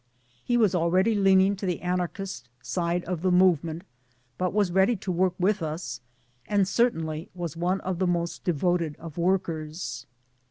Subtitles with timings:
[0.43, 3.83] He was already leaning to the Anarchist side of the movement,
[4.39, 6.01] but was ready to work 1 iWith us;
[6.47, 10.07] and certainly was one of the most devoted of workers.